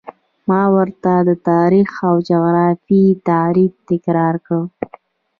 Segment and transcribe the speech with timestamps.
[0.49, 4.61] ما ورته د تاریخ او جغرافیې تعریف تکرار کړ.